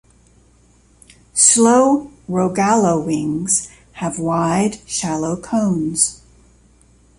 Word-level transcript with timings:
Slow 1.35 2.09
Rogallo 2.27 3.05
wings 3.05 3.67
have 3.91 4.17
wide, 4.17 4.79
shallow 4.89 5.37
cones. 5.37 6.23